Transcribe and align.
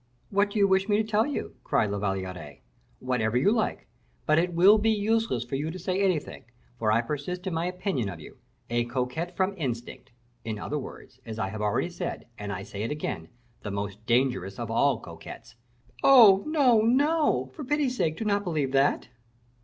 "What 0.31 0.49
do 0.49 0.57
you 0.57 0.67
wish 0.67 0.89
me 0.89 0.97
to 0.97 1.03
tell 1.07 1.27
you?" 1.27 1.57
cried 1.63 1.91
La 1.91 1.99
Valliere. 1.99 2.61
"Whatever 2.97 3.37
you 3.37 3.51
like; 3.51 3.87
but 4.25 4.39
it 4.39 4.51
will 4.55 4.79
be 4.79 4.89
useless 4.89 5.45
for 5.45 5.55
you 5.55 5.69
to 5.69 5.77
say 5.77 6.01
anything, 6.01 6.45
for 6.79 6.91
I 6.91 7.01
persist 7.01 7.45
in 7.45 7.53
my 7.53 7.67
opinion 7.67 8.09
of 8.09 8.19
you. 8.19 8.39
A 8.71 8.85
coquette 8.85 9.35
from 9.37 9.53
instinct; 9.59 10.09
in 10.43 10.57
other 10.57 10.79
words, 10.79 11.19
as 11.23 11.37
I 11.37 11.49
have 11.49 11.61
already 11.61 11.91
said, 11.91 12.25
and 12.39 12.51
I 12.51 12.63
say 12.63 12.81
it 12.81 12.89
again, 12.89 13.27
the 13.61 13.69
most 13.69 14.03
dangerous 14.07 14.57
of 14.57 14.71
all 14.71 14.99
coquettes." 14.99 15.53
"Oh! 16.01 16.43
no, 16.47 16.81
no; 16.81 17.51
for 17.53 17.63
pity's 17.63 17.95
sake 17.97 18.17
do 18.17 18.25
not 18.25 18.43
believe 18.43 18.71
that!" 18.71 19.09